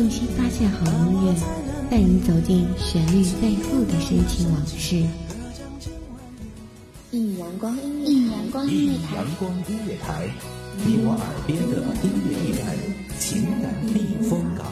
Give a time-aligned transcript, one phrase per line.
[0.00, 1.34] 用心发现好音乐，
[1.90, 4.96] 带你走进旋律背后的深情往事。
[7.10, 10.30] 一米阳光音乐，一米阳光音乐台，阳光音乐台，
[10.86, 12.74] 你我耳边的音乐驿站，
[13.18, 14.66] 情感避风港。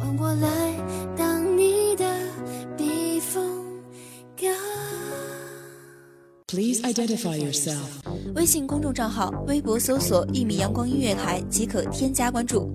[0.00, 0.48] 换我来
[1.14, 2.10] 当你的
[2.78, 3.44] 避风
[4.40, 4.50] 港。
[6.46, 7.76] Please identify yourself。
[8.36, 12.74] 微信公众账号、微博搜索“一米阳光音乐台”即可添加关注。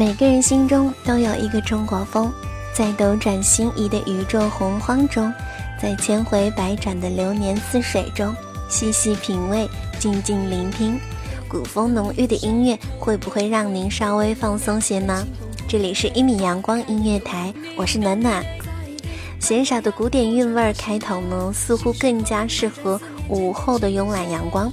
[0.00, 2.32] 每个人心中都有一个中国风，
[2.72, 5.30] 在斗转星移的宇宙洪荒中，
[5.78, 8.34] 在千回百转的流年似水中，
[8.70, 10.98] 细细品味，静静聆听，
[11.46, 15.22] 古风浓郁的音乐会不会让您稍微放松些呢？
[15.68, 18.42] 这里是一米阳光音乐台，我是暖暖。
[19.38, 22.98] 鲜少的古典韵味儿开头呢，似乎更加适合
[23.28, 24.72] 午后的慵懒阳光，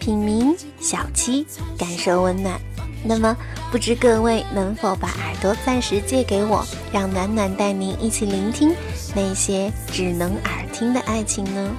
[0.00, 1.46] 品茗小憩，
[1.78, 2.60] 感受温暖。
[3.06, 3.36] 那么，
[3.70, 8.74] 不知各位能否把耳朵暂时借给我，让暖暖带您一起聆听
[9.14, 11.70] 那些只能耳听的爱情呢？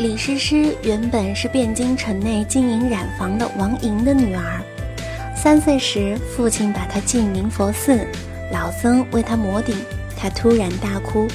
[0.00, 4.62] 李师师原本是汴京城内经营染坊的王莹的女儿。
[5.36, 8.06] 三岁时，父亲把她进明佛寺，
[8.50, 9.76] 老僧为她磨顶，
[10.16, 11.28] 她突然大哭。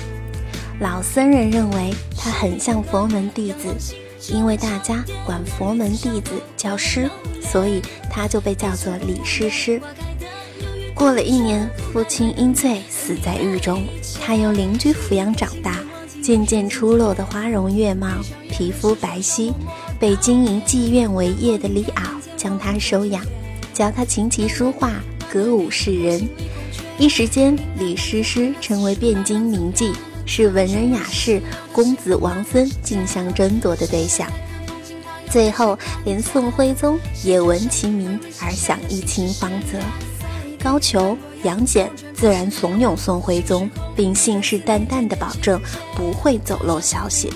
[0.80, 3.68] 老僧人认为她很像佛门弟子，
[4.34, 7.08] 因为大家管佛门弟子叫师，
[7.44, 9.80] 所以她就被叫做李师师。
[10.96, 13.84] 过了一年，父亲因罪死在狱中，
[14.20, 15.84] 她由邻居抚养长大。
[16.24, 18.08] 渐渐出落的花容月貌，
[18.58, 19.52] 皮肤白皙，
[20.00, 22.04] 被经营妓院为业的李敖
[22.38, 23.22] 将她收养，
[23.74, 24.94] 教她琴棋书画、
[25.30, 26.26] 歌舞示人。
[26.98, 29.94] 一时间，李师师成为汴京名妓，
[30.26, 31.42] 是文人雅士、
[31.74, 34.26] 公子王孙竞相争夺的对象。
[35.30, 39.78] 最后，连宋徽宗也闻其名而想一亲芳泽。
[40.64, 45.60] 高俅、杨戬自然怂恿宋徽宗，并信誓旦旦地保证
[45.94, 47.30] 不会走漏消息。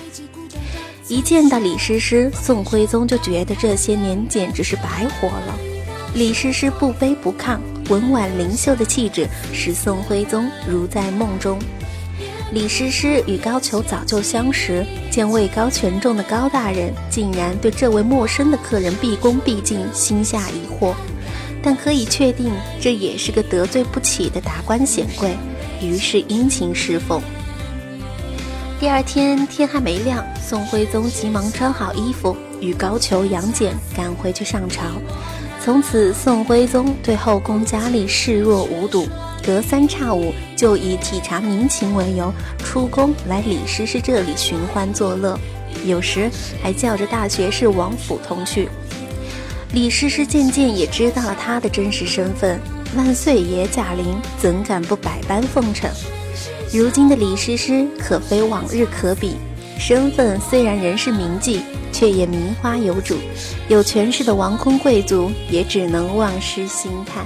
[1.10, 5.58] 一见到李师师，宋徽宗就觉得这些年简直是白活了。
[6.14, 11.58] 李师师不卑不亢、温婉灵秀的气质，使宋徽宗如在梦中。
[12.52, 20.94] 李师师与高俅早就相识，见位高权重的高大人竟然对这位陌生的客人毕恭毕敬，心下疑惑。
[21.60, 25.36] 但可以确定，这也是个得罪不起的达官显贵，
[25.82, 27.20] 于是殷勤侍奉。
[28.80, 34.84] 第二天天还没亮，宋徽宗急忙穿好衣服，与高俅、杨戬赶回去上朝。
[35.62, 39.06] 从此，宋徽宗对后宫佳丽视若无睹，
[39.44, 42.32] 隔三差五就以体察民情为由
[42.64, 45.38] 出宫来李师师这里寻欢作乐，
[45.84, 46.30] 有时
[46.62, 48.66] 还叫着大学士王府同去。
[49.74, 52.58] 李师师渐渐也知道了他的真实身份，
[52.96, 54.06] 万岁爷驾临，
[54.38, 55.90] 怎敢不百般奉承？
[56.72, 59.34] 如今的李师师可非往日可比，
[59.76, 63.16] 身份虽然仍是名妓，却也名花有主，
[63.68, 67.24] 有权势的王公贵族也只能望失心叹。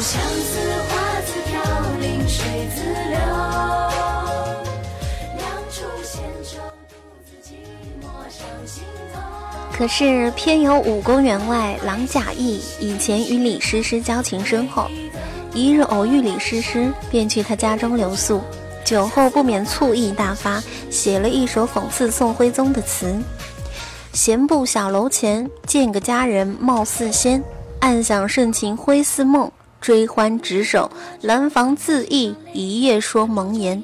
[0.00, 0.58] 相思，
[0.88, 1.60] 花自飘
[2.00, 2.42] 零水
[2.74, 3.18] 自流。
[5.36, 6.58] 两处闲舟，
[6.88, 7.52] 独自寂
[8.00, 8.82] 寞上心
[9.12, 9.20] 头。
[9.70, 14.90] 可是偏有武功员外郎贾谊以前与李师师交情深厚，
[15.52, 18.40] 一日偶遇李师师，便去他家中留宿。
[18.82, 23.14] 酒后不免醋意大发，写了一首讽刺宋徽宗的词：
[24.14, 27.44] 闲步小楼前，见个佳人貌似仙，
[27.80, 30.90] 暗想盛情挥似梦，追欢执手，
[31.22, 33.82] 兰房自缢，一夜说蒙言。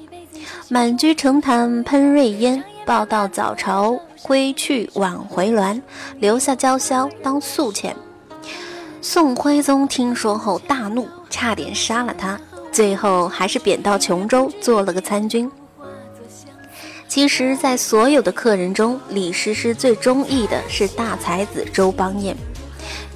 [0.68, 5.80] 满居城坛喷瑞烟，报到早朝归去晚回銮，
[6.18, 7.92] 留下娇羞当宿遣。
[9.00, 12.38] 宋徽宗听说后大怒，差点杀了他，
[12.70, 15.50] 最后还是贬到琼州做了个参军。
[17.08, 22.36] 其实，在所有的客人中，李师师最中意的是大才子周邦彦。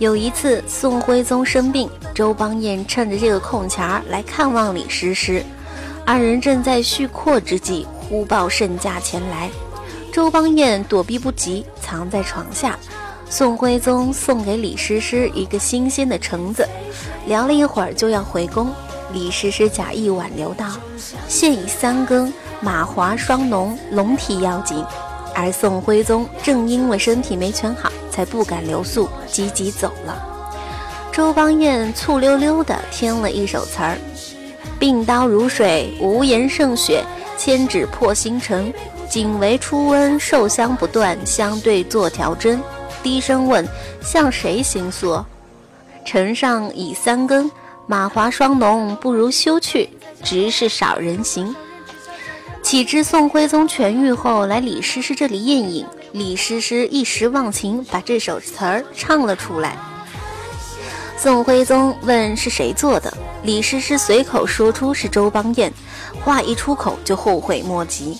[0.00, 5.44] 有一次，宋徽宗生病，周邦彦趁着这个空钱儿来看望李师师。
[6.06, 9.50] 二人正在叙阔之际，忽报圣驾前来。
[10.10, 12.78] 周邦彦躲避不及，藏在床下。
[13.28, 16.66] 宋徽宗送给李师师一个新鲜的橙子，
[17.26, 18.72] 聊了一会儿就要回宫。
[19.12, 20.66] 李师师假意挽留道
[21.28, 22.32] ：“现已三更，
[22.62, 24.82] 马华双浓，龙体要紧。”
[25.36, 30.26] 而宋徽宗正因为身体没全好，才不敢留宿，急急走了。
[31.12, 33.98] 周邦彦醋溜溜地添了一首词儿。
[34.78, 37.02] 鬓刀如水，无言胜雪；
[37.36, 38.72] 千指破星辰，
[39.08, 40.18] 仅为初温。
[40.18, 42.60] 受香不断，相对作条针。
[43.02, 43.66] 低声问：
[44.02, 45.22] 向谁行诉？
[46.04, 47.50] 城上已三更，
[47.86, 49.90] 马华霜浓，不如休去。
[50.22, 51.54] 直是少人行。
[52.62, 59.76] 岂知宋徽宗痊愈后来李师师这里宴饮，李师师一时忘情，把这首词儿唱了出来。
[61.16, 63.12] 宋徽宗问是谁做的，
[63.44, 65.72] 李师师随口说出是周邦彦，
[66.24, 68.18] 话一出口就后悔莫及。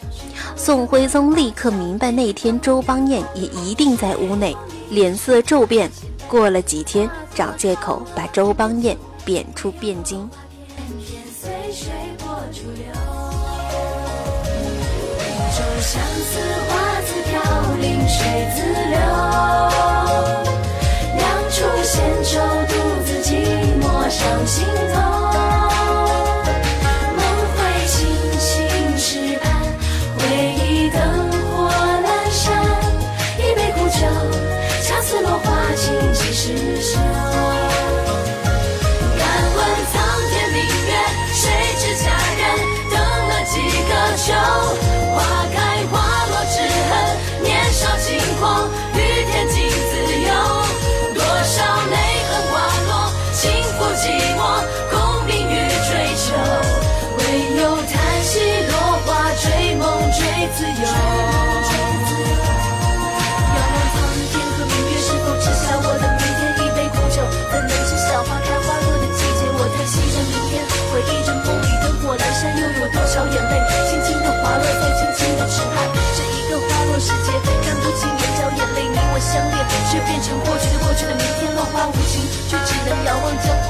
[0.55, 4.57] 宋徽宗立刻明白那天周邦彦也一定在屋内，
[4.91, 5.91] 脸色骤变。
[6.29, 10.31] 过了几天，找借口把周邦彦贬出汴京。
[15.83, 16.39] 相思，
[17.81, 20.30] 令水自流。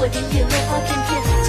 [0.01, 1.40] 我点点，落花片片，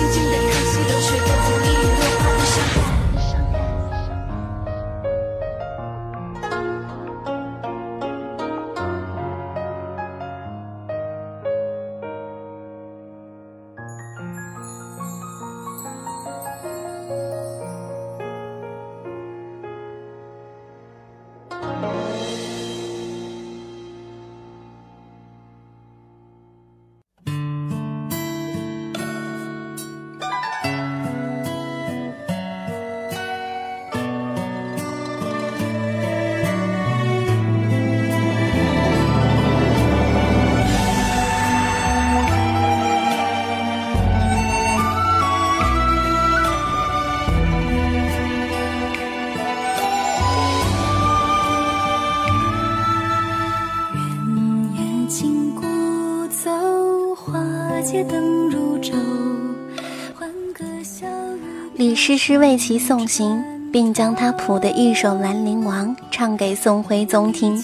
[62.04, 63.40] 诗诗为其送行，
[63.72, 67.62] 并将他谱的一首《兰陵王》唱给宋徽宗听。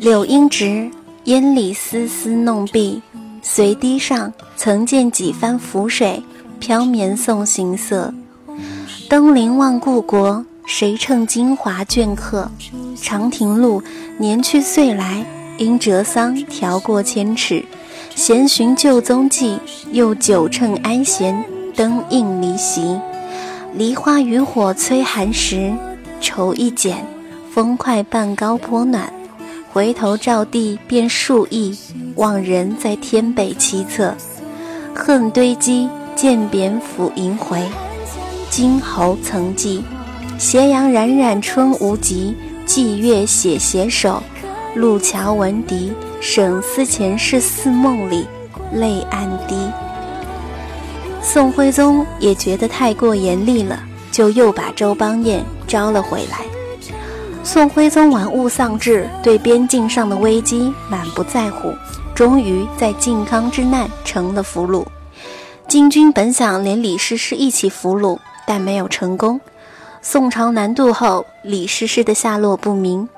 [0.00, 0.90] 柳阴直，
[1.26, 3.00] 烟里丝丝弄碧。
[3.40, 6.20] 随堤上，曾见几番浮水，
[6.58, 8.12] 飘绵送行色。
[9.08, 12.50] 登临望故国，谁乘金华镌刻？
[13.00, 13.80] 长亭路，
[14.18, 15.24] 年去岁来，
[15.56, 17.64] 因折桑调过千尺。
[18.16, 19.56] 闲寻旧踪迹，
[19.92, 21.44] 又久乘哀弦，
[21.76, 22.98] 灯映离席。
[23.72, 25.72] 梨花渔火催寒食，
[26.20, 27.06] 愁一剪，
[27.52, 29.12] 风快半高颇暖。
[29.72, 31.76] 回头照地便数亿，
[32.16, 34.12] 望人在天北凄恻。
[34.92, 37.62] 恨堆积，剑扁斧萦回。
[38.50, 39.84] 金侯曾记，
[40.36, 42.34] 斜阳冉冉春无极。
[42.66, 44.20] 霁月写携手，
[44.74, 45.92] 路桥闻笛。
[46.20, 48.26] 省思前事似梦里，
[48.72, 49.56] 泪暗滴。
[51.22, 53.78] 宋徽宗也觉得太过严厉了，
[54.10, 56.38] 就又把周邦彦招了回来。
[57.44, 61.72] 宋徽宗玩物丧志，对边境上的危机满不在乎，
[62.14, 64.84] 终于在靖康之难成了俘虏。
[65.68, 69.40] 金军本想连李师师一起俘虏，但没有成功。
[70.02, 73.08] 宋朝南渡后，李师师的下落不明。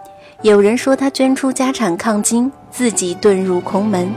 [0.42, 4.09] 有人说他捐出家产抗金，自己遁入空门；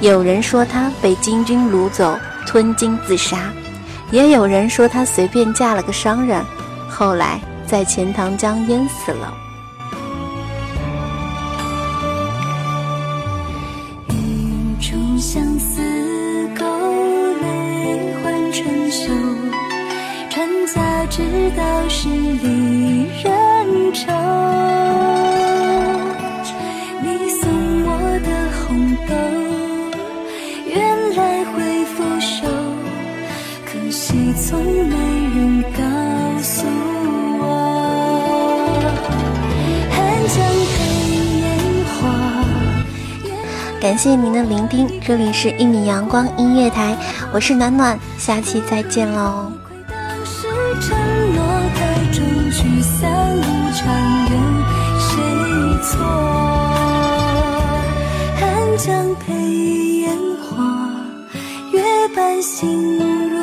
[0.00, 2.16] 有人说他被金军掳走，
[2.50, 3.36] 吞金自杀；
[4.10, 6.44] 也有人说她随便嫁了个商人，
[6.88, 9.32] 后来在钱塘江淹死了。
[14.08, 15.80] 雨中相思
[16.58, 16.66] 勾
[17.40, 19.12] 泪换春秋，
[20.28, 21.22] 传家之
[21.56, 23.39] 道是离人
[34.50, 35.78] 从没人告
[36.42, 36.66] 诉
[37.38, 37.44] 我，
[39.92, 40.42] 寒江
[40.74, 40.78] 黑
[41.38, 41.46] 烟
[41.94, 41.94] 花
[43.80, 46.96] 感谢您的聆听，这里是一米阳光音乐台，
[47.32, 49.52] 我是暖暖，下期再见喽。
[58.82, 59.34] 将配
[60.00, 60.64] 烟花，
[61.70, 61.82] 月
[62.16, 63.42] 半心如